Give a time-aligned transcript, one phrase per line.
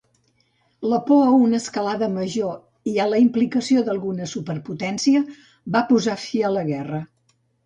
[0.93, 2.55] La por a una escalada major
[2.93, 5.23] i a la implicació d'alguna superpotència
[5.77, 7.05] va posar fi a la guerra.